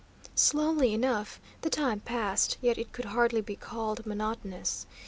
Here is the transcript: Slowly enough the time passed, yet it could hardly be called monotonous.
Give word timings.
Slowly 0.33 0.95
enough 0.95 1.39
the 1.61 1.69
time 1.69 1.99
passed, 1.99 2.57
yet 2.59 2.79
it 2.79 2.91
could 2.91 3.05
hardly 3.05 3.41
be 3.41 3.55
called 3.55 4.03
monotonous. 4.03 4.87